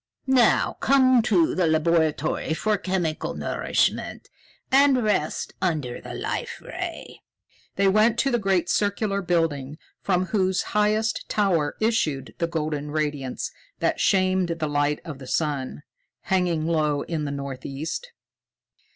Now 0.25 0.77
come 0.79 1.21
to 1.21 1.53
the 1.53 1.67
laboratory 1.67 2.55
for 2.55 2.75
chemical 2.79 3.35
nourishment 3.35 4.29
and 4.71 5.03
rest 5.03 5.53
under 5.61 6.01
the 6.01 6.15
Life 6.15 6.59
Ray." 6.59 7.21
They 7.75 7.87
went 7.87 8.17
to 8.21 8.31
the 8.31 8.39
great 8.39 8.67
circular 8.67 9.21
building 9.21 9.77
from 10.01 10.25
whose 10.25 10.63
highest 10.73 11.29
tower 11.29 11.75
issued 11.79 12.33
the 12.39 12.47
golden 12.47 12.89
radiance 12.89 13.51
that 13.77 13.99
shamed 13.99 14.47
the 14.57 14.67
light 14.67 15.01
of 15.05 15.19
the 15.19 15.27
sun, 15.27 15.83
hanging 16.21 16.65
low 16.65 17.03
in 17.03 17.25
the 17.25 17.31
northeast. 17.31 18.11